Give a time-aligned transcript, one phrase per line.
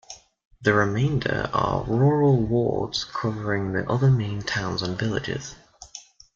[0.63, 5.53] The remainder are rural wards covering the other main towns and villages.